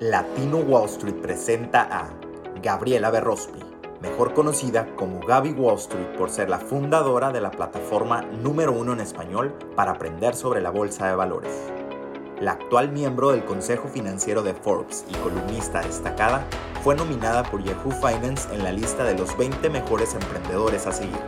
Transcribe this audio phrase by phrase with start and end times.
[0.00, 2.08] Latino Wall Street presenta a
[2.62, 3.60] Gabriela Berrospi,
[4.00, 8.94] mejor conocida como Gaby Wall Street por ser la fundadora de la plataforma número uno
[8.94, 11.52] en español para aprender sobre la bolsa de valores.
[12.40, 16.46] La actual miembro del Consejo Financiero de Forbes y columnista destacada
[16.82, 21.20] fue nominada por Yahoo Finance en la lista de los 20 mejores emprendedores a seguir.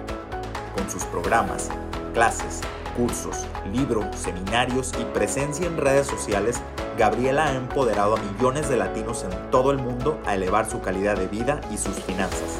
[0.74, 1.68] Con sus programas,
[2.14, 2.62] clases,
[2.96, 6.60] cursos, libros, seminarios y presencia en redes sociales,
[6.98, 11.16] Gabriela ha empoderado a millones de latinos en todo el mundo a elevar su calidad
[11.16, 12.58] de vida y sus finanzas.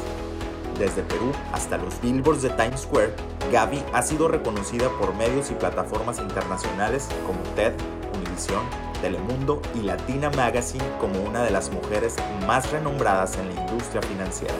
[0.79, 3.15] Desde Perú hasta los billboards de Times Square,
[3.53, 7.75] Gaby ha sido reconocida por medios y plataformas internacionales como TED,
[8.15, 8.63] Univision,
[9.01, 14.55] Telemundo y Latina Magazine como una de las mujeres más renombradas en la industria financiera.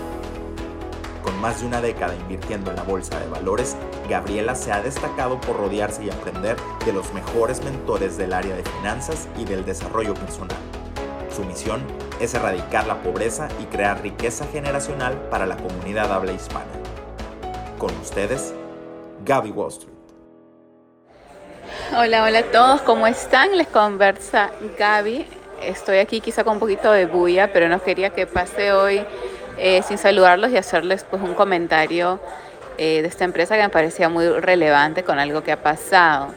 [1.43, 3.77] Más de una década invirtiendo en la bolsa de valores,
[4.09, 6.57] Gabriela se ha destacado por rodearse y aprender
[6.87, 10.57] de los mejores mentores del área de finanzas y del desarrollo personal.
[11.35, 11.83] Su misión
[12.21, 16.71] es erradicar la pobreza y crear riqueza generacional para la comunidad habla hispana.
[17.77, 18.55] Con ustedes,
[19.25, 19.97] Gaby Wall Street.
[21.99, 23.57] Hola, hola a todos, ¿cómo están?
[23.57, 25.27] Les conversa Gaby.
[25.61, 29.05] Estoy aquí quizá con un poquito de bulla, pero no quería que pase hoy
[29.59, 32.21] eh, sin saludarlos y hacerles pues un comentario
[32.79, 36.29] eh, de esta empresa que me parecía muy relevante con algo que ha pasado.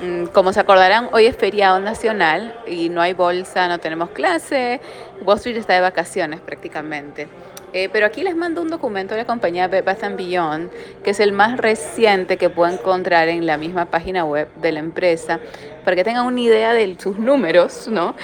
[0.00, 4.80] Mm, como se acordarán, hoy es feriado nacional y no hay bolsa, no tenemos clase,
[5.22, 7.28] Wall Street está de vacaciones prácticamente.
[7.72, 10.70] Eh, pero aquí les mando un documento de la compañía Bath Beyond,
[11.02, 14.78] que es el más reciente que pueden encontrar en la misma página web de la
[14.78, 15.38] empresa,
[15.84, 18.14] para que tengan una idea de sus números, ¿no?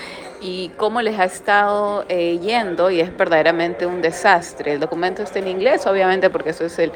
[0.44, 4.74] Y cómo les ha estado eh, yendo y es verdaderamente un desastre.
[4.74, 6.92] El documento está en inglés, obviamente, porque eso es el,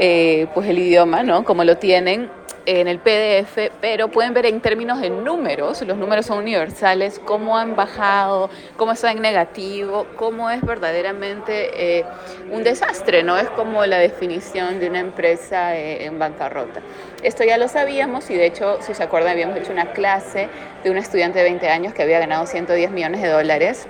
[0.00, 1.44] eh, pues el idioma, ¿no?
[1.44, 2.28] Como lo tienen
[2.66, 7.58] en el PDF, pero pueden ver en términos de números, los números son universales, cómo
[7.58, 12.04] han bajado, cómo está en negativo, cómo es verdaderamente eh,
[12.50, 13.36] un desastre, ¿no?
[13.36, 16.80] Es como la definición de una empresa eh, en bancarrota.
[17.22, 20.48] Esto ya lo sabíamos y de hecho, si se acuerdan, habíamos hecho una clase
[20.82, 23.86] de un estudiante de 20 años que había ganado 110 millones de dólares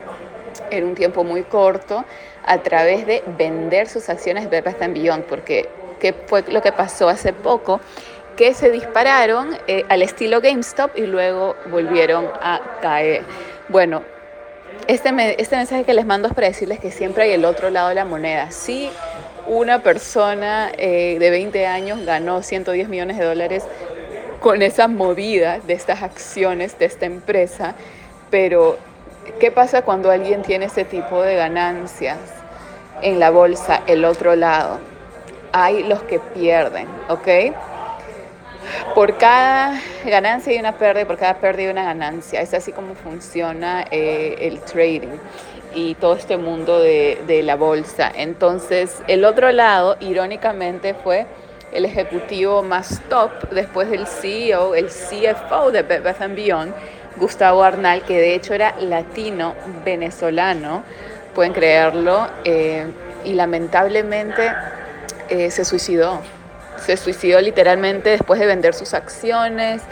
[0.70, 2.04] en un tiempo muy corto
[2.46, 7.08] a través de vender sus acciones de Best Beyond, porque ¿qué fue lo que pasó
[7.08, 7.80] hace poco?
[8.36, 13.22] Que se dispararon eh, al estilo GameStop y luego volvieron a caer.
[13.68, 14.02] Bueno,
[14.86, 17.88] este, este mensaje que les mando es para decirles que siempre hay el otro lado
[17.88, 18.50] de la moneda.
[18.50, 18.90] Si
[19.46, 23.64] una persona eh, de 20 años ganó 110 millones de dólares
[24.40, 27.74] con esa movida de estas acciones de esta empresa,
[28.30, 28.78] pero
[29.40, 32.18] ¿qué pasa cuando alguien tiene ese tipo de ganancias
[33.00, 34.80] en la bolsa, el otro lado?
[35.52, 37.54] Hay los que pierden, ¿ok?
[38.94, 42.40] Por cada ganancia hay una pérdida por cada pérdida hay una ganancia.
[42.40, 45.18] Es así como funciona eh, el trading
[45.74, 48.10] y todo este mundo de, la bolsa.
[48.14, 51.26] Entonces, el otro lado, irónicamente, fue
[51.72, 56.72] el ejecutivo más top después del CEO, el CFO de Beth Beyond,
[57.16, 59.54] Gustavo Arnal, que de hecho era latino
[59.84, 60.84] venezolano,
[61.34, 62.86] pueden creerlo, eh,
[63.24, 64.52] y lamentablemente
[65.28, 66.20] eh, se suicidó
[66.84, 69.82] se suicidó literalmente después de vender sus acciones.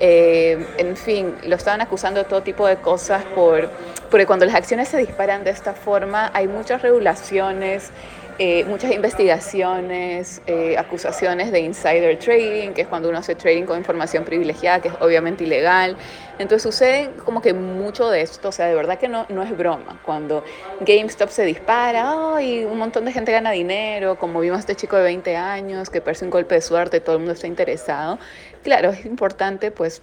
[0.00, 3.70] Eh, en fin, lo estaban acusando de todo tipo de cosas por,
[4.14, 7.90] porque cuando las acciones se disparan de esta forma hay muchas regulaciones,
[8.38, 13.76] eh, muchas investigaciones, eh, acusaciones de insider trading, que es cuando uno hace trading con
[13.76, 15.96] información privilegiada, que es obviamente ilegal.
[16.38, 19.50] Entonces sucede como que mucho de esto, o sea, de verdad que no, no es
[19.58, 20.00] broma.
[20.04, 20.44] Cuando
[20.78, 24.94] GameStop se dispara, y un montón de gente gana dinero, como vimos a este chico
[24.94, 28.20] de 20 años que parece un golpe de suerte, todo el mundo está interesado.
[28.62, 30.02] Claro, es importante pues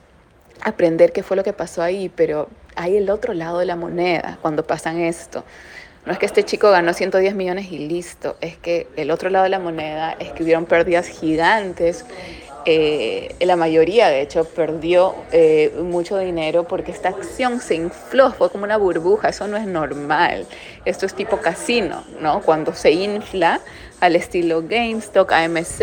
[0.64, 4.38] aprender qué fue lo que pasó ahí, pero hay el otro lado de la moneda
[4.42, 5.44] cuando pasan esto.
[6.06, 9.44] No es que este chico ganó 110 millones y listo, es que el otro lado
[9.44, 12.06] de la moneda es que hubieron pérdidas gigantes.
[12.66, 18.50] Eh, la mayoría, de hecho, perdió eh, mucho dinero porque esta acción se infló, fue
[18.50, 20.48] como una burbuja, eso no es normal.
[20.86, 22.42] Esto es tipo casino, ¿no?
[22.42, 23.62] Cuando se infla
[24.00, 25.82] al estilo GameStop, AMC,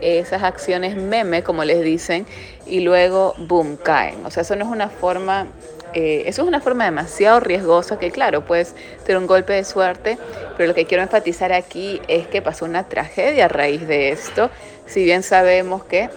[0.00, 2.26] esas acciones meme, como les dicen,
[2.66, 4.26] y luego, boom, caen.
[4.26, 5.46] O sea, eso no es una forma
[5.94, 10.18] eh, eso es una forma demasiado riesgosa que, claro, puedes tener un golpe de suerte,
[10.56, 14.50] pero lo que quiero enfatizar aquí es que pasó una tragedia a raíz de esto.
[14.86, 16.10] Si bien sabemos que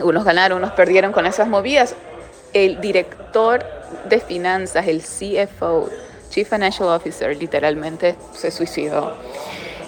[0.00, 1.94] unos ganaron, unos perdieron con esas movidas,
[2.52, 3.64] el director
[4.08, 5.88] de finanzas, el CFO,
[6.30, 9.16] Chief Financial Officer, literalmente se suicidó.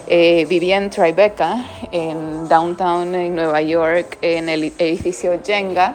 [0.06, 5.94] Eh, vivía en Tribeca, en downtown en Nueva York, en el edificio Jenga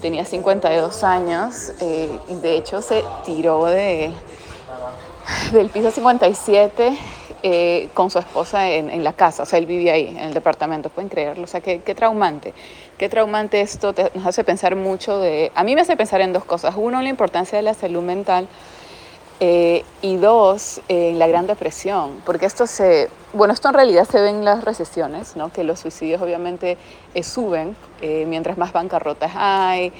[0.00, 4.12] tenía 52 años eh, de hecho se tiró de,
[5.52, 6.98] del piso 57
[7.42, 10.88] eh, con su esposa en, la casa, o sea, él vivía ahí, en el departamento,
[10.88, 12.54] pueden creerlo, o sea, qué, qué traumante,
[12.98, 16.44] qué traumante esto nos hace pensar mucho de, a mí me hace pensar en dos
[16.44, 18.48] cosas, uno, la importancia de la salud mental,
[19.38, 24.18] eh, y dos, eh, la Gran Depresión, porque esto se, bueno, esto en realidad se
[24.18, 25.52] ve en las recesiones, ¿no?
[25.52, 26.78] que los suicidios obviamente
[27.12, 29.92] eh, suben mientras más bancarrotas hay,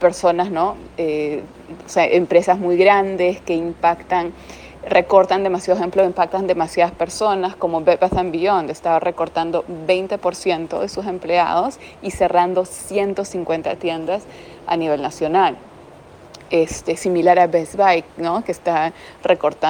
[0.00, 0.70] personas, ¿no?
[0.98, 4.32] o sea, empresas muy grandes que impactan,
[4.86, 11.06] recortan demasiado ejemplo, impactan demasiadas personas, como Bed Bath Beyond, estaba recortando 20% de sus
[11.06, 14.24] empleados y cerrando 150 tiendas
[14.66, 15.56] a nivel nacional
[16.50, 18.44] este, similar a Best Buy, ¿no?
[18.44, 18.92] que está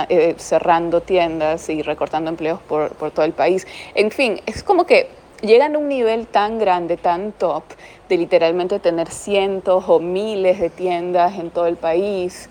[0.09, 3.67] eh, cerrando tiendas y recortando empleos por, por, todo el país.
[3.95, 5.09] En fin, es como que
[5.43, 7.65] llegan a un nivel tan grande, tan top,
[8.09, 12.49] de literalmente tener cientos o miles de tiendas en todo el país,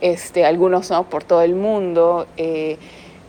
[0.00, 1.04] este, algunos ¿no?
[1.04, 2.26] por todo el mundo.
[2.36, 2.78] Eh,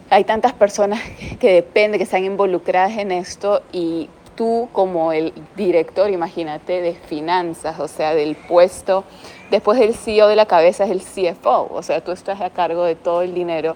[0.09, 1.01] hay tantas personas
[1.39, 7.79] que dependen, que están involucradas en esto y tú como el director, imagínate, de finanzas,
[7.79, 9.03] o sea, del puesto
[9.51, 12.83] Después del CEO de la cabeza es el CFO, o sea, tú estás a cargo
[12.83, 13.75] de todo el dinero.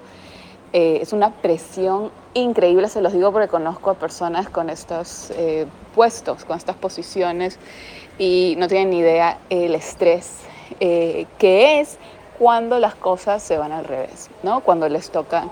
[0.74, 5.66] Eh, es una presión increíble, se los digo porque conozco a personas con estos eh,
[5.95, 7.57] puestos, con estas posiciones
[8.19, 10.42] y no tienen ni idea el estrés
[10.80, 11.98] eh, que es
[12.38, 14.62] cuando las cosas se van al revés, ¿no?
[14.62, 15.48] Cuando les toca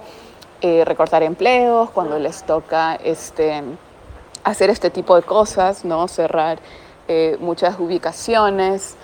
[0.62, 3.62] recortar empleos, cuando les toca este,
[4.44, 6.08] hacer este tipo de cosas, ¿no?
[6.08, 6.58] Cerrar
[7.40, 8.98] muchas ubicaciones.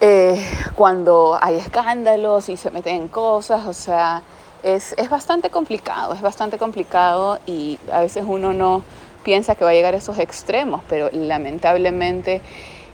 [0.00, 0.44] Eh,
[0.74, 4.22] cuando hay escándalos y se meten en cosas, o sea,
[4.62, 8.82] es, es, bastante complicado, es bastante complicado y a veces uno no
[9.22, 12.40] piensa que va a llegar a esos extremos, pero lamentablemente,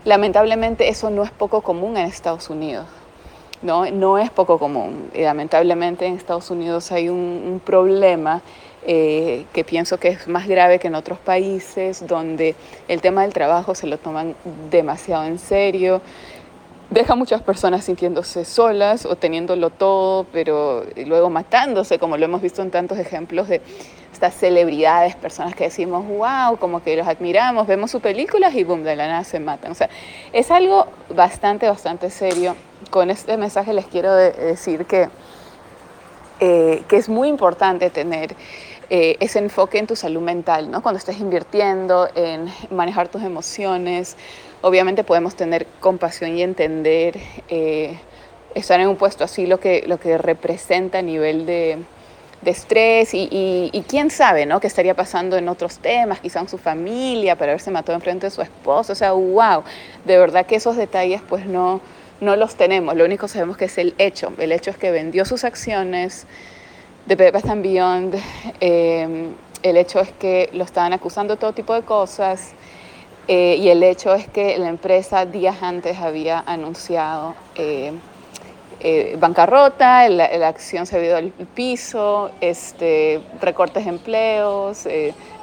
[0.05, 2.87] lamentablemente eso no es poco común en Estados Unidos.
[3.63, 5.11] No, no es poco común.
[5.15, 8.41] Y lamentablemente en Estados Unidos hay un, problema
[8.87, 12.55] eh, que pienso que es más grave que en otros países, donde
[12.89, 14.35] el tema del trabajo se lo toman
[14.71, 16.01] demasiado en serio
[16.91, 22.63] deja muchas personas sintiéndose solas o teniéndolo todo, pero luego matándose, como lo hemos visto
[22.63, 23.63] en tantos ejemplos de
[24.13, 28.83] estas celebridades, personas que decimos, wow, como que los admiramos, vemos sus películas y boom,
[28.83, 29.71] de la nada se matan.
[29.71, 29.89] O sea,
[30.33, 32.57] es algo bastante, bastante serio.
[32.91, 35.09] Con este mensaje les quiero decir que,
[36.41, 38.35] eh, que es muy importante tener
[38.91, 40.83] eh, ese enfoque en tu salud mental, ¿no?
[40.83, 44.17] Cuando estés invirtiendo en manejar tus emociones,
[44.63, 47.17] obviamente podemos tener compasión y entender,
[47.49, 47.97] eh,
[48.57, 51.79] estar en un puesto así lo que, lo que representa a nivel de,
[52.43, 53.29] de estrés y,
[53.73, 54.59] y, quién sabe, ¿no?
[54.59, 58.31] ¿Qué estaría pasando en otros temas, quizá en su familia, para haberse matado enfrente de
[58.31, 58.93] su esposo?
[58.93, 59.63] O sea, wow,
[60.05, 61.81] de verdad que esos detalles pues no,
[62.21, 62.97] no los tenemos.
[62.97, 64.33] Lo único que sabemos que es el hecho.
[64.39, 66.27] El hecho es que vendió sus acciones
[67.07, 68.17] de Pepe and Beyond.
[68.61, 69.31] Eh,
[69.63, 72.55] el hecho es que lo estaban acusando todo tipo de cosas.
[73.29, 77.93] Eh, y el hecho es que la empresa días antes había anunciado eh,
[78.81, 84.89] eh, bancarrota, la, la, acción se ido al piso, este, recortes de empleos,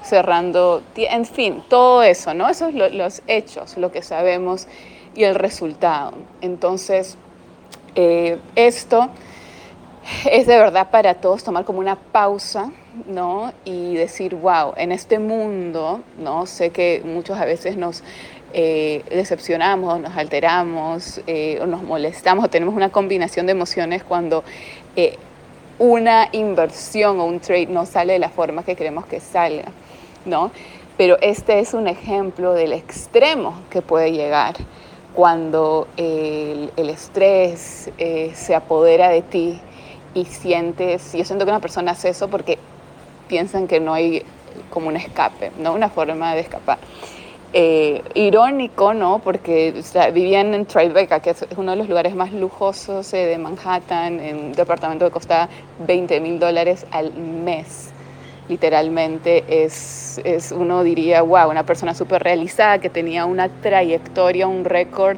[0.04, 2.50] cerrando, en fin, todo eso, ¿no?
[2.50, 4.68] Esos son los hechos, lo que sabemos
[5.16, 6.14] y el resultado.
[6.42, 7.18] Entonces,
[8.56, 9.10] esto
[10.32, 12.72] es de verdad para todos tomar como una pausa,
[13.08, 13.54] ¿no?
[13.66, 16.46] Y decir, wow, en este mundo, ¿no?
[16.46, 18.04] Sé que muchos a veces nos
[18.54, 24.44] eh, decepcionamos, nos alteramos, eh, o nos molestamos, o tenemos una combinación de emociones cuando
[24.96, 25.18] eh,
[25.80, 29.72] una inversión o un trade no sale de la forma que queremos que salga,
[30.26, 30.52] ¿no?
[30.98, 34.56] Pero este es un ejemplo del extremo que puede llegar
[35.14, 37.92] cuando el, el estrés
[38.34, 39.62] se apodera de ti
[40.18, 42.58] y sientes, yo siento que una persona hace eso porque
[43.28, 44.24] piensan que no hay
[44.72, 45.74] como un escape, ¿no?
[45.74, 46.80] Una forma de escapar.
[47.54, 49.20] Eh, irónico, ¿no?
[49.20, 49.74] Porque
[50.14, 54.38] vivían en Tribeca, que es uno de los lugares más lujosos eh, de Manhattan, en
[54.38, 55.50] un departamento que costaba
[55.86, 57.92] 20 mil dólares al mes.
[58.50, 64.66] Literalmente es, es, uno diría, wow, una persona súper realizada que tenía una trayectoria, un
[64.66, 65.18] récord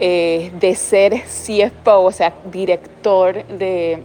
[0.00, 4.02] eh, de ser CFO, o sea, director de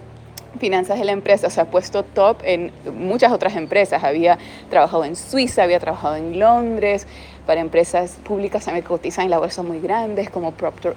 [0.59, 4.03] finanzas de la empresa, o sea, puesto top en muchas otras empresas.
[4.03, 4.37] Había
[4.69, 7.07] trabajado en Suiza, había trabajado en Londres,
[7.45, 10.95] para empresas públicas también cotizan en la bolsa muy grandes como Procter,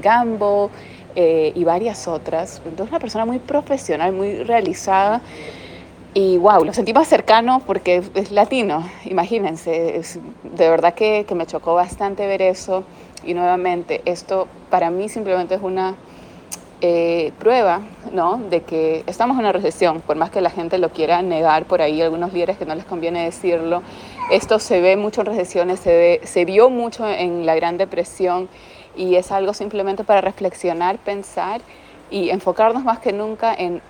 [0.00, 0.68] Gamble
[1.14, 2.60] eh, y varias otras.
[2.64, 5.20] Entonces, una persona muy profesional, muy realizada.
[6.12, 10.00] Y wow, lo sentí más cercano porque es latino, imagínense.
[10.42, 12.84] de verdad que, que me chocó bastante ver eso.
[13.24, 15.94] Y nuevamente, esto para mí simplemente es una
[16.80, 17.80] eh, prueba
[18.12, 18.38] ¿no?
[18.50, 21.80] de que estamos en una recesión, por más que la gente lo quiera negar por
[21.80, 23.82] ahí, algunos líderes que no les conviene decirlo.
[24.30, 28.48] Esto se ve mucho en recesiones, se, se vio mucho en la Gran Depresión
[28.96, 31.60] y es algo simplemente para reflexionar, pensar
[32.10, 33.80] y enfocarnos más que nunca en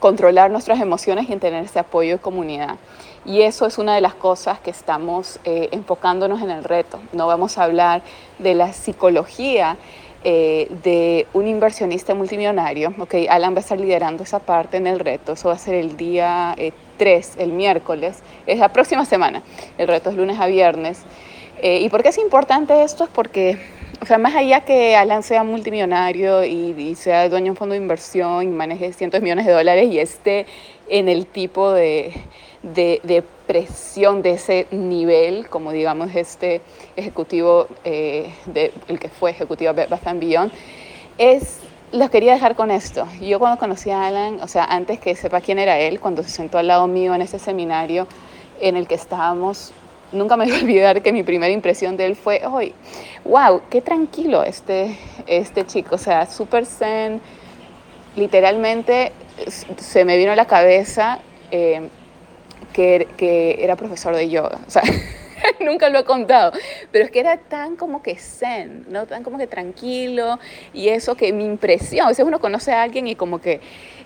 [0.00, 2.76] controlar nuestras emociones y en tener ese apoyo de comunidad.
[3.24, 6.98] Y eso es una de las cosas que estamos eh, enfocándonos en el reto.
[7.12, 8.02] No vamos a hablar
[8.40, 9.76] de la psicología
[10.24, 12.94] eh, de un inversionista multimillonario.
[12.98, 15.32] Okay, Alan va a estar liderando esa parte en el reto.
[15.32, 16.54] Eso va a ser el día
[16.96, 18.22] 3, eh, el miércoles.
[18.46, 19.42] Es la próxima semana.
[19.78, 21.02] El reto es lunes a viernes.
[21.60, 23.04] Eh, ¿Y por qué es importante esto?
[23.04, 23.58] Es porque,
[24.02, 27.80] o sea, más allá que Alan sea multimillonario y, sea dueño de un fondo de
[27.80, 30.46] inversión y maneje cientos de millones de dólares y esté
[30.88, 32.12] en el tipo de
[32.62, 36.62] de, presión de ese nivel, como digamos este
[36.96, 40.52] ejecutivo, eh, de, el que fue ejecutivo de Bastante Beyond,
[41.18, 41.58] es,
[41.90, 43.06] los quería dejar con esto.
[43.20, 46.30] Yo cuando conocí a Alan, o sea, antes que sepa quién era él, cuando se
[46.30, 48.06] sentó al lado mío en ese seminario
[48.60, 49.72] en el que estábamos,
[50.12, 52.74] nunca me voy a olvidar que mi primera impresión de él fue, hoy,
[53.24, 57.20] wow, qué tranquilo este, este chico, o sea, súper zen,
[58.16, 59.12] literalmente
[59.78, 61.88] se me vino a la cabeza eh,
[62.72, 64.58] que, era profesor de yoga.
[64.66, 64.82] O sea,
[65.60, 66.52] nunca lo he contado,
[66.90, 69.06] pero es que era tan como que zen, ¿no?
[69.06, 70.38] Tan como que tranquilo
[70.72, 73.60] y eso que mi impresión, a veces uno conoce a alguien y como que...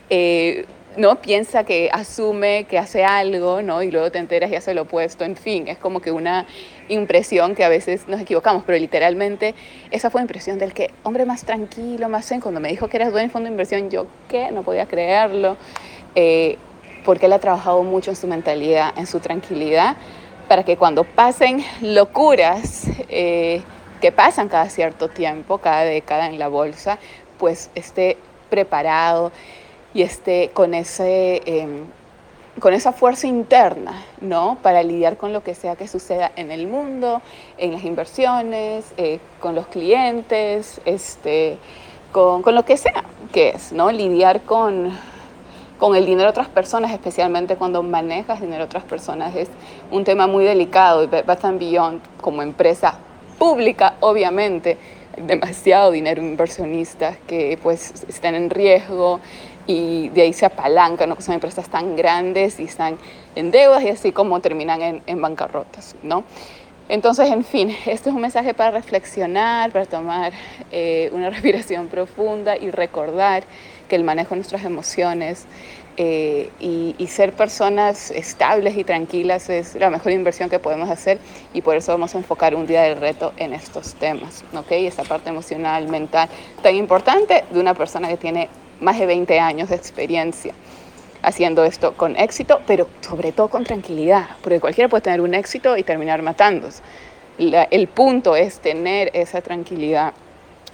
[0.08, 1.16] Eh, ¿no?
[1.16, 3.82] Piensa que asume que hace algo, ¿no?
[3.82, 5.24] Y luego te enteras y hace lo opuesto.
[5.24, 6.46] En fin, es como que una
[6.88, 9.54] impresión que a veces nos equivocamos, pero literalmente
[9.90, 12.40] esa fue la impresión del que, hombre más tranquilo, más zen.
[12.40, 14.50] Cuando me dijo que eras dueño de fondo de inversión, yo, ¿qué?
[14.50, 15.56] No podía creerlo.
[16.14, 16.56] Eh,
[17.04, 19.96] porque él ha trabajado mucho en su mentalidad, en su tranquilidad,
[20.48, 23.62] para que cuando pasen locuras eh,
[24.00, 26.98] que pasan cada cierto tiempo, cada década en la bolsa,
[27.38, 28.16] pues esté
[28.50, 29.30] preparado
[29.96, 31.86] y esté con, ese, em,
[32.60, 34.58] con esa fuerza interna, ¿no?
[34.60, 37.22] Para lidiar con lo que sea que suceda en el mundo,
[37.56, 41.56] en las inversiones, eh, con los clientes, este,
[42.12, 43.90] con, con, lo que sea que es, ¿no?
[43.90, 44.92] Lidiar con
[45.78, 49.48] con el dinero de otras personas, especialmente cuando manejas dinero de otras personas, es
[49.90, 52.96] un tema muy delicado y Bath Beyond como empresa
[53.38, 54.78] pública, obviamente,
[55.16, 59.20] demasiado dinero inversionistas que pues están en riesgo
[59.66, 61.16] y de ahí se apalancan, ¿no?
[61.16, 62.98] que son empresas tan grandes y están
[63.34, 66.24] en deudas y así como terminan en, en bancarrotas, ¿no?
[66.88, 70.32] Entonces, en fin, este es un mensaje para reflexionar, para tomar
[70.70, 73.42] eh, una respiración profunda y recordar
[73.88, 75.46] que el manejo de nuestras emociones
[75.98, 81.18] eh, y, ser personas estables y tranquilas es la mejor inversión que podemos hacer
[81.54, 84.72] y por eso vamos a enfocar un día del reto en estos temas, ¿ok?
[84.72, 86.28] Esa parte emocional, mental,
[86.62, 88.50] tan importante de una persona que tiene
[88.80, 90.52] más de 20 años de experiencia
[91.22, 95.76] haciendo esto con éxito, pero sobre todo con tranquilidad, porque cualquiera puede tener un éxito
[95.76, 96.82] y terminar matándose.
[97.38, 100.12] el punto es tener esa tranquilidad.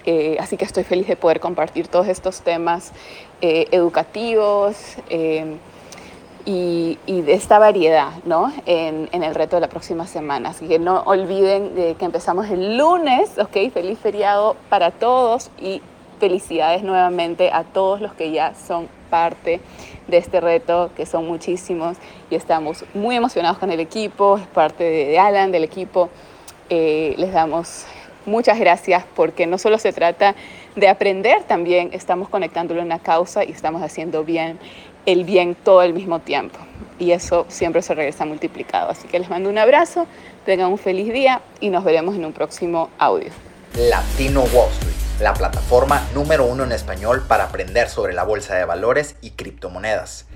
[0.05, 2.93] Eh, así que estoy feliz de poder compartir todos estos temas
[3.41, 5.57] eh, educativos eh,
[6.45, 8.53] y, de esta variedad ¿no?
[8.67, 10.51] En, el reto de la próxima semana.
[10.51, 13.73] Así que no olviden que empezamos el lunes, ¿ok?
[13.73, 15.81] Feliz feriado para todos y
[16.19, 19.61] felicidades nuevamente a todos los que ya son parte
[20.09, 21.97] de este reto, que son muchísimos,
[22.29, 26.11] y estamos muy emocionados con el equipo, es parte de, Alan, del equipo.
[26.71, 27.85] Les damos
[28.27, 30.35] muchas gracias porque no solo se trata
[30.77, 34.59] de aprender, también estamos conectándolo en una causa y estamos haciendo bien
[35.07, 36.59] el bien todo al mismo tiempo.
[36.99, 38.91] Y eso siempre se regresa multiplicado.
[38.91, 40.07] Así que les mando un abrazo,
[40.45, 43.31] tengan un feliz día y nos veremos en un próximo audio.
[43.75, 48.65] Latino Wall Street la plataforma número uno en español para aprender sobre la bolsa de
[48.65, 50.27] valores y criptomonedas.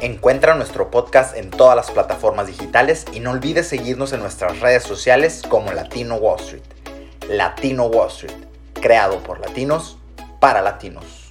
[0.00, 4.84] Encuentra nuestro podcast en todas las plataformas digitales y no olvides seguirnos en nuestras redes
[4.84, 6.62] sociales como Latino Wall Street.
[7.28, 8.36] Latino Wall Street,
[8.80, 9.98] creado por latinos
[10.40, 11.27] para latinos.